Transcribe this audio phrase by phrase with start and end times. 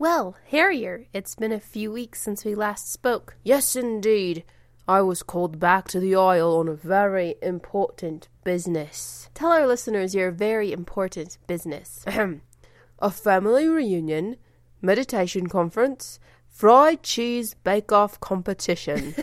[0.00, 3.36] Well, Harrier, it's been a few weeks since we last spoke.
[3.44, 4.44] Yes, indeed.
[4.88, 9.28] I was called back to the Isle on a very important business.
[9.34, 12.02] Tell our listeners your very important business.
[12.06, 12.40] Ahem.
[12.98, 14.36] a family reunion,
[14.80, 19.14] meditation conference, fried cheese bake off competition.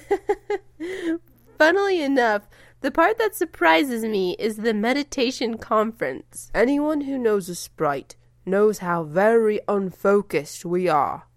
[1.58, 2.48] Funnily enough,
[2.82, 6.52] the part that surprises me is the meditation conference.
[6.54, 8.16] Anyone who knows a sprite
[8.48, 11.28] knows how very unfocused we are.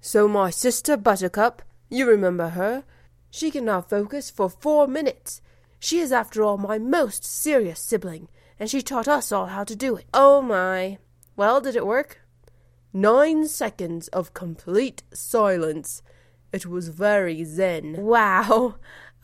[0.00, 2.84] So, my sister Buttercup, you remember her?
[3.30, 5.40] She can now focus for four minutes.
[5.78, 8.28] She is, after all, my most serious sibling,
[8.58, 10.06] and she taught us all how to do it.
[10.12, 10.98] Oh my.
[11.34, 12.20] Well, did it work?
[12.92, 16.02] Nine seconds of complete silence.
[16.52, 17.96] It was very zen.
[17.98, 18.74] Wow.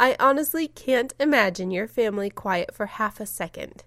[0.00, 3.84] I honestly can't imagine your family quiet for half a second.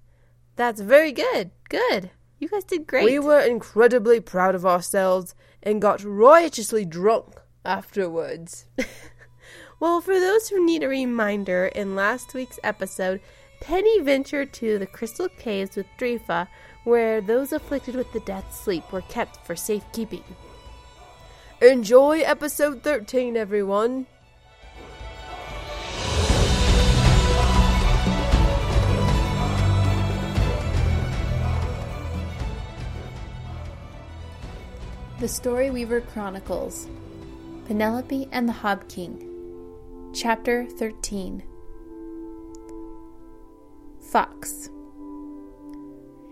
[0.56, 1.52] That's very good.
[1.70, 2.12] Good.
[2.42, 3.06] You guys did great.
[3.06, 8.66] We were incredibly proud of ourselves and got riotously drunk afterwards.
[9.80, 13.22] well, for those who need a reminder, in last week's episode,
[13.60, 16.48] Penny ventured to the Crystal Caves with Drifa,
[16.84, 20.24] where those afflicted with the death sleep were kept for safekeeping.
[21.62, 24.08] Enjoy episode 13, everyone.
[35.22, 36.90] The Story Weaver Chronicles
[37.68, 39.24] Penelope and the Hob King.
[40.16, 41.44] Chapter 13
[44.00, 44.72] Fox.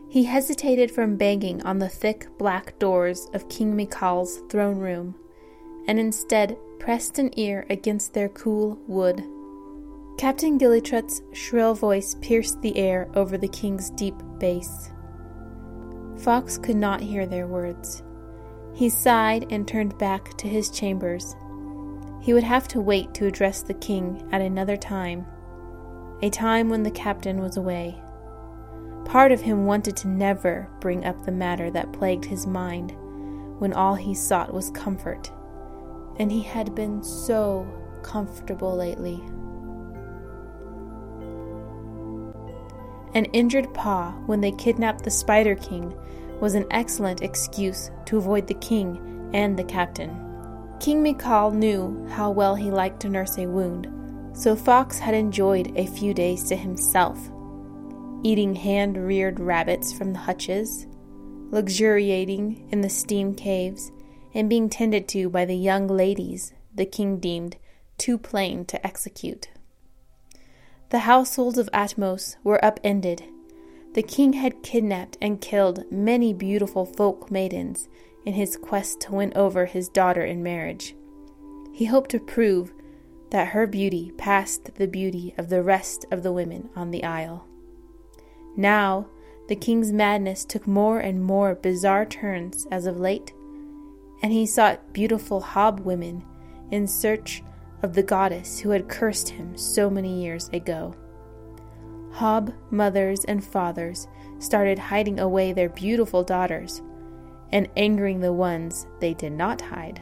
[0.07, 5.13] He hesitated from banging on the thick black doors of King Mikal's throne room,
[5.87, 9.23] and instead pressed an ear against their cool wood.
[10.17, 14.89] Captain Gillitrut's shrill voice pierced the air over the king's deep bass.
[16.17, 18.01] Fox could not hear their words.
[18.79, 21.35] He sighed and turned back to his chambers.
[22.21, 25.25] He would have to wait to address the king at another time,
[26.21, 28.01] a time when the captain was away.
[29.03, 32.95] Part of him wanted to never bring up the matter that plagued his mind
[33.59, 35.29] when all he sought was comfort,
[36.15, 37.67] and he had been so
[38.01, 39.21] comfortable lately.
[43.13, 45.93] An injured paw when they kidnapped the Spider King
[46.39, 50.09] was an excellent excuse to avoid the king and the captain.
[50.79, 53.87] King Mikal knew how well he liked to nurse a wound,
[54.37, 57.29] so Fox had enjoyed a few days to himself
[58.23, 60.87] eating hand reared rabbits from the hutches,
[61.51, 63.91] luxuriating in the steam caves,
[64.33, 67.55] and being tended to by the young ladies the king deemed
[67.97, 69.49] too plain to execute.
[70.89, 73.23] The households of Atmos were upended.
[73.93, 77.89] The king had kidnapped and killed many beautiful folk maidens
[78.25, 80.95] in his quest to win over his daughter in marriage.
[81.73, 82.71] He hoped to prove
[83.31, 87.47] that her beauty passed the beauty of the rest of the women on the isle.
[88.55, 89.07] Now,
[89.47, 93.33] the king's madness took more and more bizarre turns as of late,
[94.21, 96.23] and he sought beautiful hob women
[96.69, 97.41] in search
[97.81, 100.93] of the goddess who had cursed him so many years ago.
[102.19, 104.05] Hob mothers and fathers
[104.39, 106.81] started hiding away their beautiful daughters
[107.53, 110.01] and angering the ones they did not hide.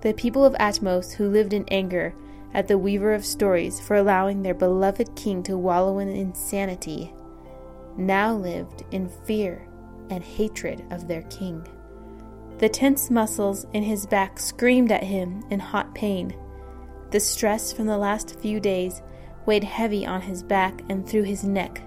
[0.00, 2.12] The people of Atmos who lived in anger
[2.52, 7.14] at the weaver of stories for allowing their beloved king to wallow in insanity,
[7.96, 9.68] now lived in fear
[10.10, 11.64] and hatred of their king.
[12.58, 16.34] The tense muscles in his back screamed at him in hot pain.
[17.12, 19.02] The stress from the last few days
[19.46, 21.82] weighed heavy on his back and through his neck,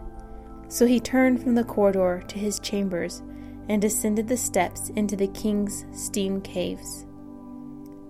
[0.67, 3.21] so he turned from the corridor to his chambers
[3.69, 7.05] and descended the steps into the king's steam caves.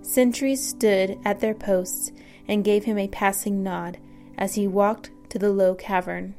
[0.02, 2.12] Sentries stood at their posts
[2.48, 3.98] and gave him a passing nod
[4.38, 6.36] as he walked to the low cavern.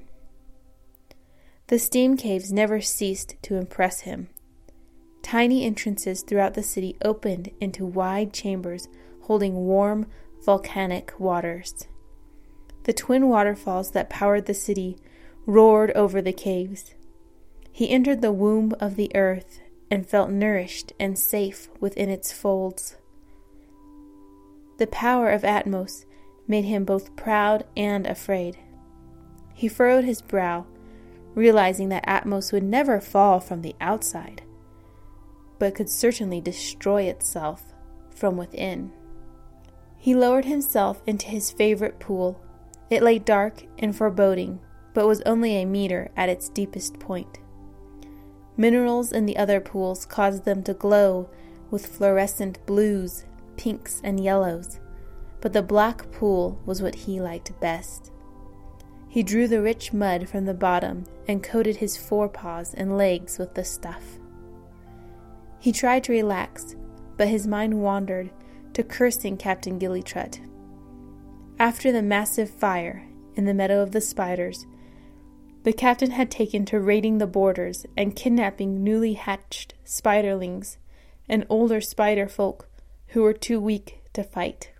[1.67, 4.29] The steam caves never ceased to impress him.
[5.23, 8.89] Tiny entrances throughout the city opened into wide chambers
[9.23, 10.07] holding warm,
[10.43, 11.87] volcanic waters.
[12.89, 14.97] The twin waterfalls that powered the city
[15.45, 16.95] roared over the caves.
[17.71, 22.97] He entered the womb of the earth and felt nourished and safe within its folds.
[24.79, 26.07] The power of Atmos
[26.47, 28.57] made him both proud and afraid.
[29.53, 30.65] He furrowed his brow,
[31.35, 34.41] realizing that Atmos would never fall from the outside,
[35.59, 37.75] but could certainly destroy itself
[38.09, 38.93] from within.
[39.99, 42.41] He lowered himself into his favorite pool.
[42.91, 44.61] It lay dark and foreboding,
[44.95, 47.39] but was only a meter at its deepest point.
[48.57, 51.29] Minerals in the other pools caused them to glow
[51.71, 53.25] with fluorescent blues,
[53.57, 54.81] pinks, and yellows,
[55.41, 58.11] but the black pool was what he liked best.
[59.09, 63.55] He drew the rich mud from the bottom and coated his forepaws and legs with
[63.55, 64.19] the stuff.
[65.61, 66.75] He tried to relax,
[67.17, 68.31] but his mind wandered
[68.75, 70.41] to cursing Captain Gillytrut.
[71.61, 74.65] After the massive fire in the Meadow of the Spiders,
[75.65, 80.77] the captain had taken to raiding the borders and kidnapping newly hatched spiderlings
[81.29, 82.69] and older spider folk
[83.09, 84.71] who were too weak to fight.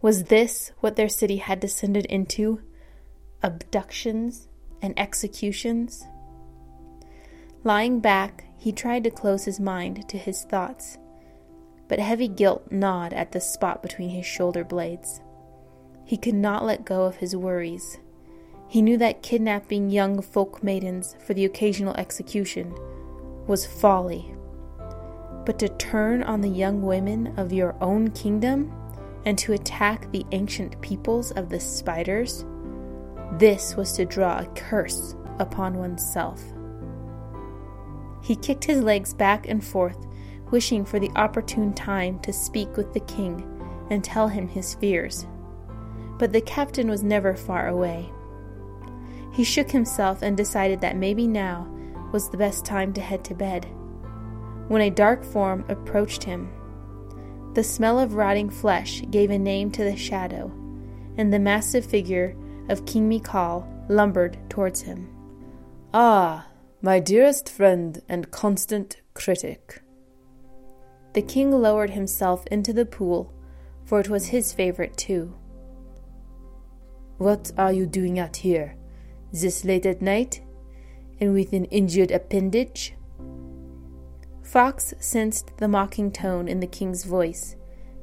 [0.00, 2.60] Was this what their city had descended into?
[3.44, 4.48] Abductions
[4.82, 6.04] and executions?
[7.62, 10.98] Lying back, he tried to close his mind to his thoughts,
[11.92, 15.20] but heavy guilt gnawed at the spot between his shoulder blades.
[16.06, 17.98] He could not let go of his worries.
[18.66, 22.74] He knew that kidnapping young folk maidens for the occasional execution
[23.46, 24.34] was folly.
[25.44, 28.72] But to turn on the young women of your own kingdom
[29.26, 32.46] and to attack the ancient peoples of the spiders,
[33.32, 36.42] this was to draw a curse upon oneself.
[38.22, 40.06] He kicked his legs back and forth,
[40.52, 43.44] wishing for the opportune time to speak with the king
[43.90, 45.26] and tell him his fears.
[46.18, 48.12] But the captain was never far away.
[49.32, 51.68] He shook himself and decided that maybe now
[52.12, 53.66] was the best time to head to bed.
[54.68, 56.52] When a dark form approached him,
[57.54, 60.50] the smell of rotting flesh gave a name to the shadow,
[61.16, 62.36] and the massive figure
[62.68, 65.08] of King Mikal lumbered towards him.
[65.92, 66.46] Ah,
[66.80, 69.82] my dearest friend and constant critic.
[71.12, 73.32] The king lowered himself into the pool,
[73.84, 75.34] for it was his favorite too.
[77.18, 78.76] What are you doing out here,
[79.32, 80.40] this late at night,
[81.20, 82.94] and with an injured appendage?
[84.42, 87.56] Fox sensed the mocking tone in the king's voice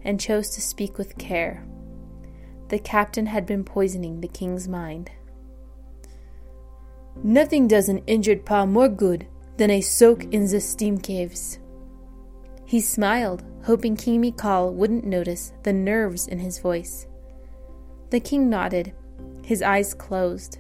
[0.04, 1.66] and chose to speak with care.
[2.70, 5.12] The captain had been poisoning the king's mind.
[7.24, 9.28] Nothing does an injured paw more good
[9.58, 11.60] than a soak in the steam caves.
[12.70, 17.08] He smiled, hoping King Mikal wouldn't notice the nerves in his voice.
[18.12, 18.94] The king nodded,
[19.44, 20.60] his eyes closed.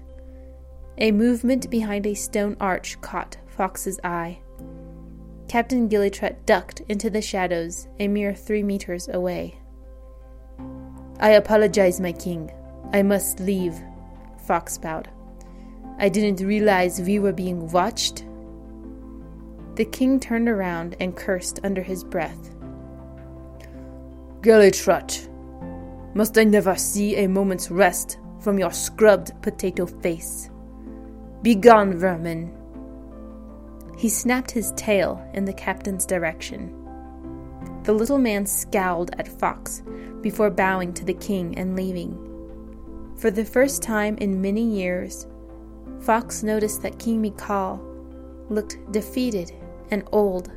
[0.97, 4.39] A movement behind a stone arch caught Fox's eye.
[5.47, 9.59] Captain Gillytrut ducked into the shadows a mere three meters away.
[11.19, 12.51] I apologize, my king.
[12.91, 13.79] I must leave,
[14.47, 15.09] Fox bowed.
[16.00, 18.25] I didn't realize we were being watched.
[19.80, 22.54] The king turned around and cursed under his breath.
[24.42, 25.30] Gillytrut,
[26.14, 30.50] must I never see a moment's rest from your scrubbed potato face?
[31.44, 32.54] Begone, vermin!
[33.98, 36.76] He snapped his tail in the captain's direction.
[37.84, 39.81] The little man scowled at Fox
[40.20, 42.18] before bowing to the king and leaving.
[43.16, 45.26] For the first time in many years,
[46.02, 47.80] Fox noticed that King Mikal
[48.50, 49.54] looked defeated
[49.91, 50.51] and old.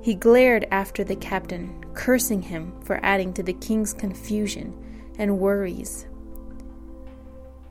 [0.00, 4.74] He glared after the captain, cursing him for adding to the king's confusion
[5.18, 6.06] and worries.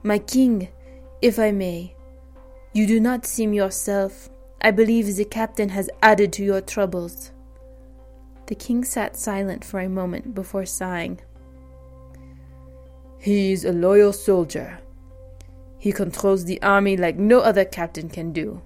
[0.04, 0.70] My king,
[1.22, 1.96] if I may,
[2.74, 4.30] you do not seem yourself
[4.64, 7.32] I believe the captain has added to your troubles.
[8.46, 11.20] The king sat silent for a moment before sighing.
[13.18, 14.80] He is a loyal soldier.
[15.80, 18.62] He controls the army like no other captain can do,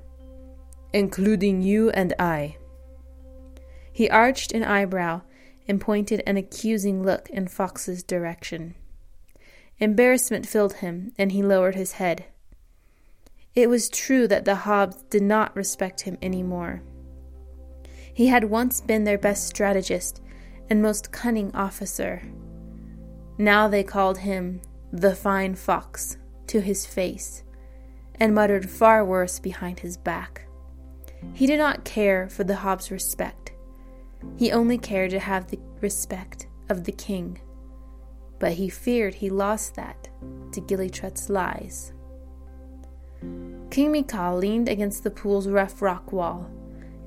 [0.96, 2.56] including you and I.
[3.92, 5.24] He arched an eyebrow
[5.68, 8.76] and pointed an accusing look in Fox's direction.
[9.78, 12.24] Embarrassment filled him, and he lowered his head.
[13.54, 16.82] It was true that the Hobs did not respect him any more.
[18.14, 20.22] He had once been their best strategist
[20.70, 22.22] and most cunning officer.
[23.38, 24.62] Now they called him
[24.94, 27.44] the Fine Fox to his face
[28.18, 30.45] and muttered far worse behind his back.
[31.34, 33.52] He did not care for the Hobs' respect.
[34.38, 37.40] He only cared to have the respect of the king.
[38.40, 40.10] But he feared he lost that
[40.52, 41.94] to Gillytrut's lies.
[43.70, 46.50] King Mikal leaned against the pool's rough rock wall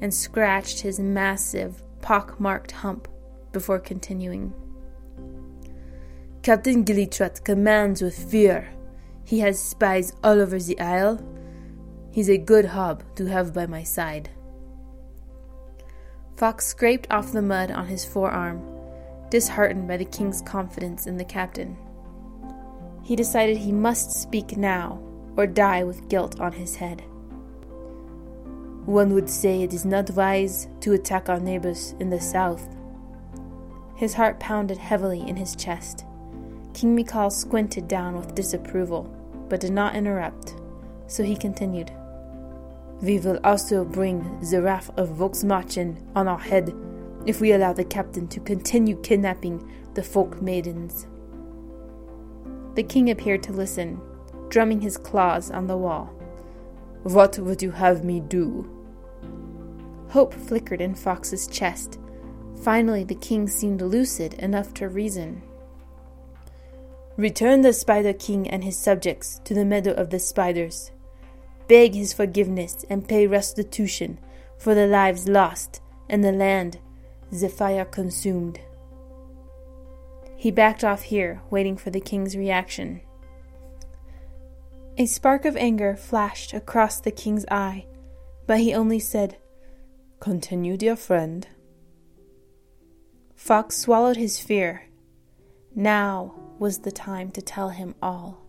[0.00, 3.08] and scratched his massive, pock-marked hump
[3.52, 4.52] before continuing.
[6.42, 8.68] Captain Gillytrut commands with fear.
[9.25, 11.18] He has spies all over the isle.
[12.10, 14.30] He's a good hob to have by my side.
[16.36, 18.62] Fox scraped off the mud on his forearm,
[19.30, 21.76] disheartened by the king's confidence in the captain.
[23.02, 25.02] He decided he must speak now
[25.36, 27.02] or die with guilt on his head.
[28.86, 32.66] one would say it is not wise to attack our neighbors in the south.
[33.96, 36.04] His heart pounded heavily in his chest.
[36.72, 39.02] King Mikal squinted down with disapproval,
[39.48, 40.54] but did not interrupt,
[41.08, 41.90] so he continued.
[43.02, 46.74] We will also bring the wrath of Volksmarchen on our head
[47.26, 51.06] if we allow the captain to continue kidnapping the folk maidens.
[52.74, 54.00] The king appeared to listen,
[54.48, 56.06] drumming his claws on the wall.
[57.02, 58.70] What would you have me do?
[60.10, 61.98] Hope flickered in Fox's chest.
[62.62, 65.42] Finally, the king seemed lucid enough to reason.
[67.16, 70.92] Return the Spider King and his subjects to the Meadow of the Spiders.
[71.68, 74.18] Beg his forgiveness and pay restitution
[74.56, 76.78] for the lives lost and the land
[77.30, 78.58] the fire consumed.
[80.37, 83.02] He backed off here, waiting for the king's reaction.
[84.96, 87.87] A spark of anger flashed across the king's eye,
[88.46, 89.37] but he only said,
[90.20, 91.46] Continue, dear friend.
[93.34, 94.87] Fox swallowed his fear.
[95.75, 98.42] Now was the time to tell him all.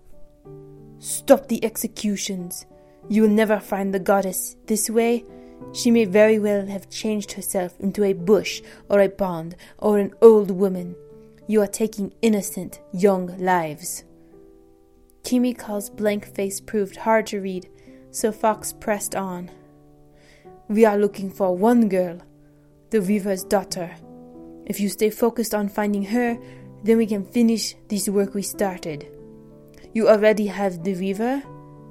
[1.00, 2.66] Stop the executions.
[3.10, 5.26] You will never find the goddess this way.
[5.74, 10.14] She may very well have changed herself into a bush or a pond or an
[10.22, 10.96] old woman.
[11.48, 14.04] You are taking innocent young lives.
[15.24, 17.68] King Mikal's blank face proved hard to read,
[18.12, 19.50] so Fox pressed on.
[20.68, 22.20] We are looking for one girl,
[22.92, 23.96] the weaver's daughter.
[24.68, 26.38] If you stay focused on finding her,
[26.84, 29.08] then we can finish this work we started.
[29.94, 31.44] You already have the weaver.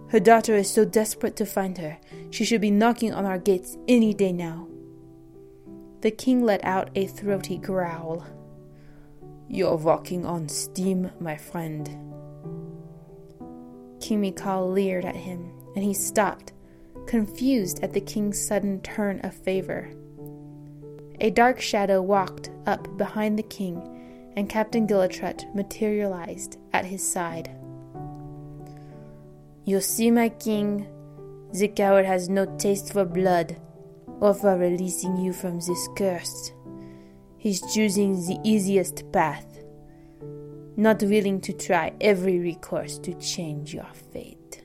[0.08, 1.98] Her daughter is so desperate to find her,
[2.30, 4.66] she should be knocking on our gates any day now.
[6.00, 8.24] The king let out a throaty growl.
[9.48, 11.86] You're walking on steam, my friend.
[14.00, 16.52] King Mikal leered at him, and he stopped,
[17.06, 19.90] confused at the king's sudden turn of favor.
[21.20, 27.50] A dark shadow walked up behind the king, and Captain Gillitrut materialized at his side.
[29.68, 30.88] You see, my king,
[31.52, 33.60] the coward has no taste for blood
[34.18, 36.52] or for releasing you from this curse.
[37.36, 39.44] He's choosing the easiest path,
[40.78, 44.62] not willing to try every recourse to change your fate.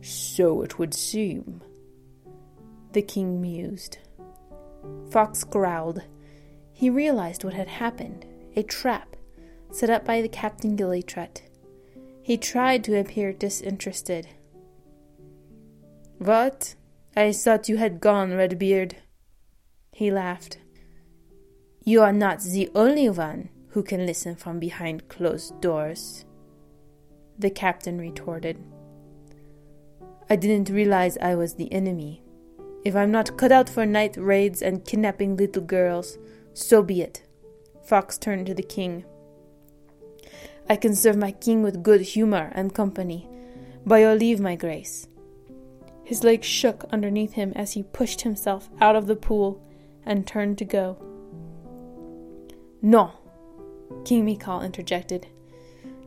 [0.00, 1.60] So it would seem,
[2.92, 3.98] the king mused.
[5.10, 6.04] Fox growled.
[6.72, 9.16] He realized what had happened a trap
[9.72, 11.40] set up by the Captain Gillytrut.
[12.24, 14.28] He tried to appear disinterested.
[16.16, 16.74] What?
[17.14, 18.96] I thought you had gone, Redbeard.
[19.92, 20.56] He laughed.
[21.84, 26.24] You are not the only one who can listen from behind closed doors.
[27.38, 28.56] The captain retorted.
[30.30, 32.22] I didn't realize I was the enemy.
[32.86, 36.16] If I'm not cut out for night raids and kidnapping little girls,
[36.54, 37.22] so be it.
[37.82, 39.04] Fox turned to the king.
[40.68, 43.28] I can serve my king with good humor and company.
[43.86, 45.06] By your leave, my grace.
[46.04, 49.62] His legs shook underneath him as he pushed himself out of the pool
[50.04, 50.98] and turned to go.
[52.82, 53.12] No,
[54.04, 55.26] King Mikal interjected.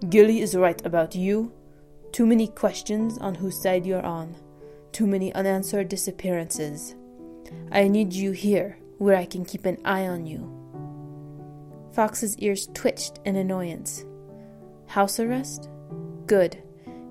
[0.10, 1.52] Gilly is right about you.
[2.12, 4.36] Too many questions on whose side you're on.
[4.92, 6.96] Too many unanswered disappearances.
[7.72, 10.54] I need you here, where I can keep an eye on you.
[11.94, 14.06] Fox's ears twitched in annoyance.
[14.88, 15.70] House arrest?
[16.26, 16.62] Good.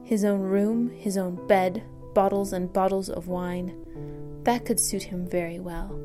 [0.03, 1.83] His own room, his own bed,
[2.15, 3.75] bottles and bottles of wine.
[4.45, 6.01] That could suit him very well.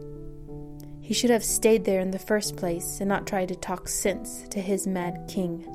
[0.99, 4.47] He should have stayed there in the first place and not tried to talk sense
[4.49, 5.65] to his mad king.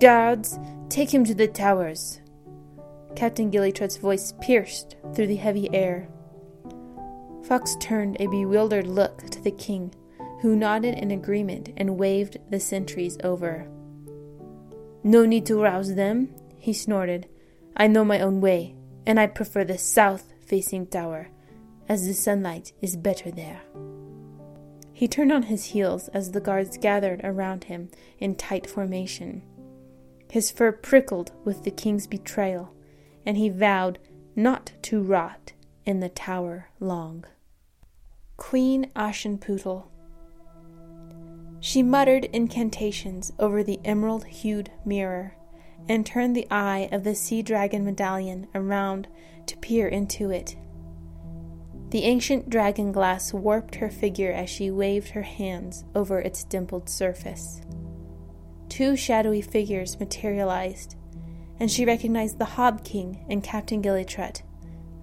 [0.00, 2.20] Guards, take him to the towers.
[3.16, 6.08] Captain Gillytrut's voice pierced through the heavy air.
[7.44, 9.92] Fox turned a bewildered look to the king,
[10.40, 13.66] who nodded in agreement and waved the sentries over.
[15.02, 17.28] No need to rouse them, he snorted.
[17.76, 18.74] I know my own way,
[19.06, 21.28] and I prefer the south facing tower,
[21.88, 23.62] as the sunlight is better there.
[24.92, 27.88] He turned on his heels as the guards gathered around him
[28.18, 29.42] in tight formation.
[30.30, 32.74] His fur prickled with the king's betrayal,
[33.24, 34.00] and he vowed
[34.34, 35.52] not to rot
[35.86, 37.24] in the tower long.
[38.36, 39.84] Queen Aschenputtel.
[41.60, 45.34] She muttered incantations over the emerald hued mirror
[45.88, 49.08] and turned the eye of the sea dragon medallion around
[49.46, 50.56] to peer into it.
[51.90, 56.88] The ancient dragon glass warped her figure as she waved her hands over its dimpled
[56.88, 57.62] surface.
[58.68, 60.96] Two shadowy figures materialized,
[61.58, 64.42] and she recognized the Hob King and Captain Gillytrut.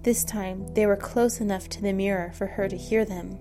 [0.04, 3.40] This time they were close enough to the mirror for her to hear them.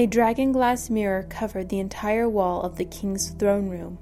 [0.00, 3.98] A dragon glass mirror covered the entire wall of the king's throne room,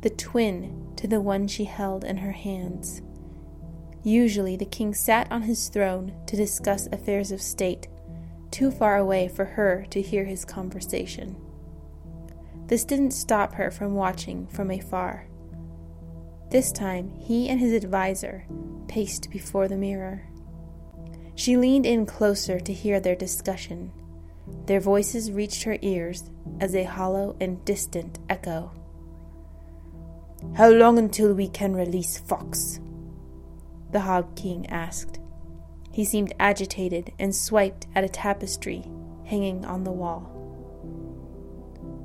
[0.00, 3.00] the twin to the one she held in her hands.
[4.02, 7.86] Usually, the king sat on his throne to discuss affairs of state,
[8.50, 11.36] too far away for her to hear his conversation.
[12.66, 15.28] This didn't stop her from watching from afar.
[16.50, 18.46] This time, he and his adviser
[18.88, 20.26] paced before the mirror.
[21.36, 23.92] She leaned in closer to hear their discussion.
[24.66, 28.72] Their voices reached her ears as a hollow and distant echo.
[30.54, 32.80] How long until we can release Fox?
[33.92, 35.20] The Hob King asked.
[35.92, 38.84] He seemed agitated and swiped at a tapestry
[39.24, 40.32] hanging on the wall.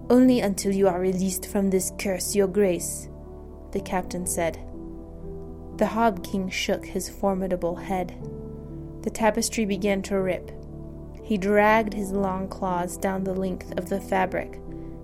[0.10, 3.10] Only until you are released from this curse, Your Grace,
[3.72, 4.60] the captain said.
[5.78, 8.16] The Hob King shook his formidable head.
[9.04, 10.52] The tapestry began to rip.
[11.24, 14.60] He dragged his long claws down the length of the fabric,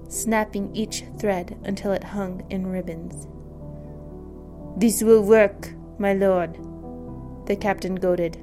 [0.07, 3.27] snapping each thread until it hung in ribbons.
[4.79, 6.57] This will work, my lord,
[7.45, 8.37] the captain goaded.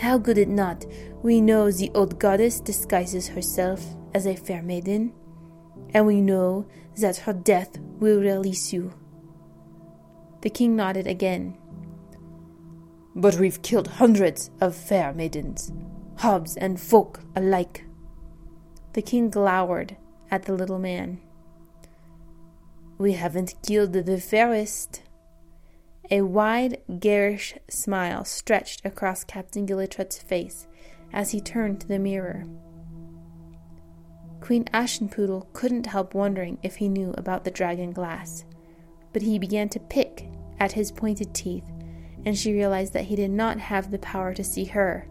[0.00, 0.86] How could it not?
[1.22, 3.84] We know the old goddess disguises herself
[4.14, 5.12] as a fair maiden
[5.94, 8.92] and we know that her death will release you.
[10.42, 11.56] The king nodded again.
[13.14, 15.72] But we've killed hundreds of fair maidens,
[16.22, 17.84] hobs and folk alike.
[18.92, 19.96] The king glowered
[20.30, 21.18] at the little man.
[22.96, 25.02] We haven't killed the fairest.
[26.12, 30.68] A wide, garish smile stretched across Captain Gillytrut's face
[31.12, 32.44] as he turned to the mirror.
[34.40, 38.44] Queen Aschenputtel couldn't help wondering if he knew about the dragon glass,
[39.12, 40.28] but he began to pick
[40.60, 41.68] at his pointed teeth,
[42.24, 45.08] and she realized that he did not have the power to see her.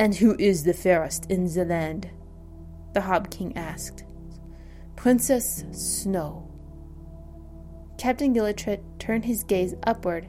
[0.00, 2.08] And who is the fairest in the land?
[2.94, 4.04] the Hob King asked.
[4.96, 6.50] Princess Snow.
[7.98, 10.26] Captain Gillytrut turned his gaze upward,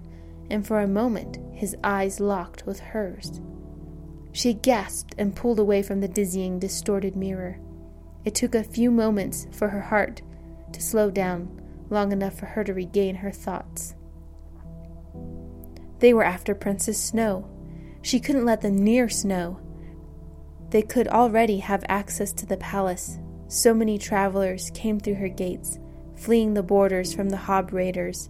[0.49, 3.39] and for a moment his eyes locked with hers.
[4.34, 7.57] She gasped and pulled away from the dizzying, distorted mirror.
[8.25, 10.21] It took a few moments for her heart
[10.73, 13.95] to slow down long enough for her to regain her thoughts.
[15.99, 17.49] They were after Princess Snow.
[18.01, 19.59] She couldn't let them near Snow.
[20.69, 23.17] They could already have access to the palace.
[23.47, 25.77] So many travelers came through her gates,
[26.15, 28.29] fleeing the borders from the Hob raiders.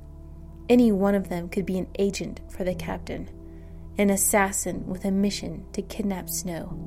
[0.67, 3.29] Any one of them could be an agent for the captain
[3.97, 6.77] an assassin with a mission to kidnap Snow.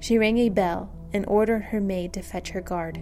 [0.00, 3.00] She rang a bell and ordered her maid to fetch her guard.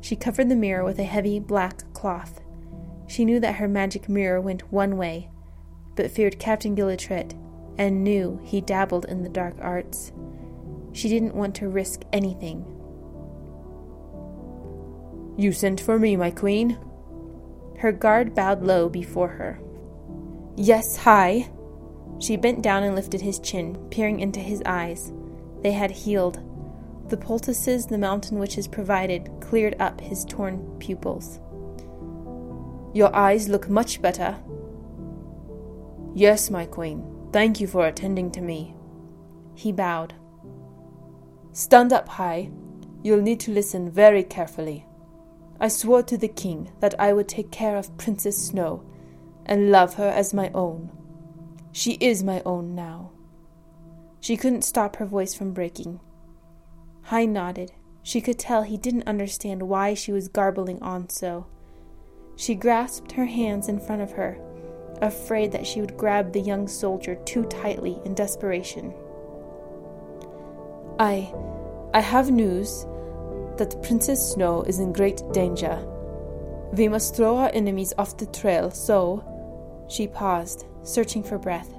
[0.00, 2.40] She covered the mirror with a heavy black cloth.
[3.06, 5.28] She knew that her magic mirror went one way,
[5.94, 7.34] but feared Captain Gillytrut
[7.78, 10.12] and knew he dabbled in the dark arts.
[10.92, 12.64] She didn't want to risk anything.
[15.36, 16.78] You sent for me, my queen?
[17.78, 19.60] Her guard bowed low before her.
[20.56, 21.50] Yes, Hai.
[22.18, 25.12] She bent down and lifted his chin, peering into his eyes.
[25.62, 26.40] They had healed.
[27.08, 31.40] The poultices the mountain witches provided cleared up his torn pupils.
[32.92, 34.36] Your eyes look much better.
[36.14, 37.19] Yes, my queen.
[37.32, 38.74] Thank you for attending to me.
[39.54, 40.14] He bowed.
[41.52, 42.50] Stand up Hai.
[43.02, 44.86] You'll need to listen very carefully.
[45.60, 48.84] I swore to the king that I would take care of Princess Snow
[49.46, 50.90] and love her as my own.
[51.72, 53.12] She is my own now.
[54.20, 56.00] She couldn't stop her voice from breaking.
[57.02, 57.72] Hai nodded.
[58.02, 61.46] She could tell he didn't understand why she was garbling on so.
[62.36, 64.38] She grasped her hands in front of her,
[65.02, 68.94] afraid that she would grab the young soldier too tightly in desperation.
[70.98, 71.32] I.
[71.92, 72.86] I have news
[73.56, 75.84] that Princess Snow is in great danger.
[76.72, 79.24] We must throw our enemies off the trail, so.
[79.88, 81.72] She paused searching for breath.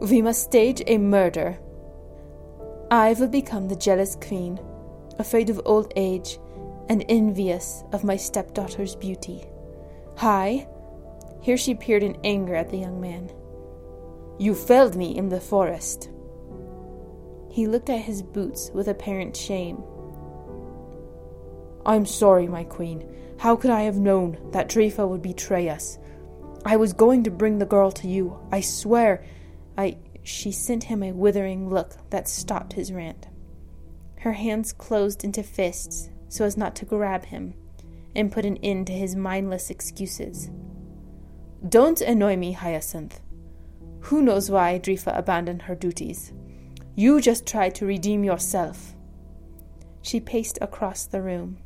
[0.00, 1.58] We must stage a murder.
[2.90, 4.58] I will become the jealous queen,
[5.18, 6.38] afraid of old age
[6.88, 9.44] and envious of my stepdaughter's beauty.
[10.16, 10.66] Hai!
[11.40, 13.30] Here she peered in anger at the young man.
[14.38, 16.10] You failed me in the forest.
[17.50, 19.82] He looked at his boots with apparent shame.
[21.84, 23.08] I'm sorry, my queen.
[23.38, 25.98] How could I have known that Drifa would betray us?
[26.64, 28.38] I was going to bring the girl to you.
[28.52, 29.24] I swear.
[29.76, 29.98] I.
[30.22, 33.28] She sent him a withering look that stopped his rant.
[34.18, 37.54] Her hands closed into fists so as not to grab him
[38.14, 40.50] and put an end to his mindless excuses.
[41.66, 43.20] Don't annoy me, Hyacinth.
[44.02, 46.32] Who knows why Drifa abandoned her duties?
[46.94, 48.94] You just try to redeem yourself.
[50.02, 51.58] She paced across the room.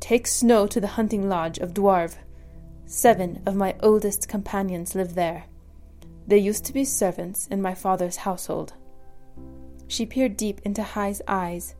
[0.00, 2.16] Take Snow to the hunting lodge of Dwarv.
[2.84, 5.44] Seven of my oldest companions live there.
[6.26, 8.74] They used to be servants in my father's household.
[9.86, 11.76] She peered deep into Hai's eyes,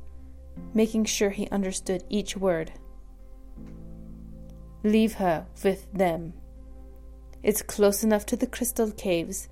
[0.74, 2.72] making sure he understood each word.
[4.84, 6.34] Leave her with them.
[7.42, 9.48] It's close enough to the crystal caves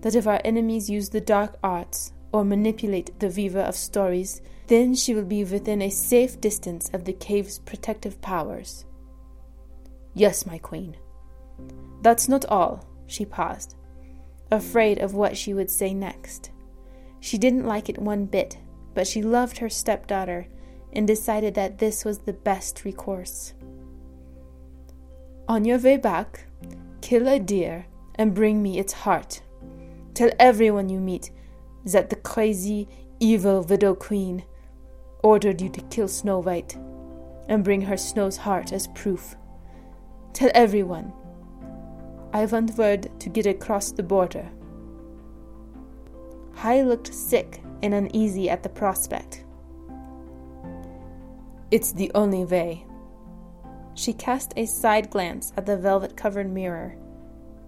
[0.00, 4.94] that if our enemies use the dark arts or manipulate the weaver of stories, then
[4.94, 8.84] she will be within a safe distance of the cave's protective powers.
[10.14, 10.96] Yes, my queen.
[12.02, 13.76] That's not all, she paused,
[14.50, 16.50] afraid of what she would say next.
[17.20, 18.58] She didn't like it one bit,
[18.94, 20.46] but she loved her stepdaughter
[20.92, 23.54] and decided that this was the best recourse.
[25.48, 26.46] On your way back,
[27.04, 29.42] kill a deer and bring me its heart.
[30.14, 31.30] Tell everyone you meet
[31.84, 32.88] that the crazy,
[33.20, 34.42] evil widow queen
[35.22, 36.74] ordered you to kill Snow White
[37.46, 39.36] and bring her Snow's heart as proof.
[40.32, 41.12] Tell everyone.
[42.32, 44.48] I want word to get across the border.
[46.54, 49.44] Hai looked sick and uneasy at the prospect.
[51.70, 52.86] It's the only way.
[53.94, 56.96] She cast a side glance at the velvet covered mirror,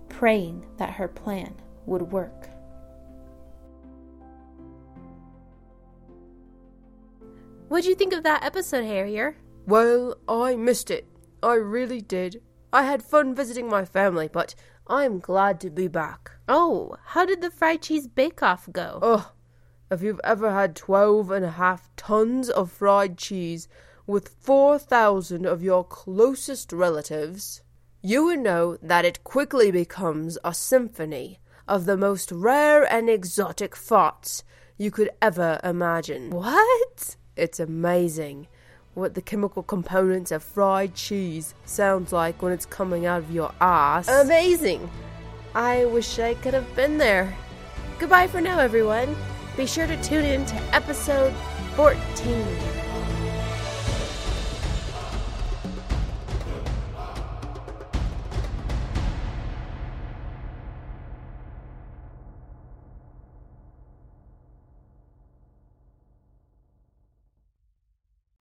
[0.08, 1.54] praying that her plan
[1.86, 2.48] would work.
[7.68, 9.36] What'd you think of that episode, Harrier?
[9.66, 11.06] Well, I missed it.
[11.42, 12.42] I really did.
[12.72, 14.54] I had fun visiting my family, but
[14.86, 16.30] I'm glad to be back.
[16.48, 19.00] Oh, how did the fried cheese bake off go?
[19.02, 19.32] Oh,
[19.90, 23.68] if you've ever had twelve and a half tons of fried cheese
[24.06, 27.62] with four thousand of your closest relatives,
[28.02, 33.76] you would know that it quickly becomes a symphony of the most rare and exotic
[33.76, 34.44] thoughts
[34.78, 36.30] you could ever imagine.
[36.30, 37.16] What?
[37.36, 38.46] It's amazing
[38.94, 43.52] what the chemical components of fried cheese sounds like when it's coming out of your
[43.60, 44.08] ass.
[44.08, 44.88] Amazing.
[45.54, 47.36] I wish I could have been there.
[47.98, 49.14] Goodbye for now, everyone.
[49.56, 51.34] Be sure to tune in to episode
[51.76, 52.75] 14.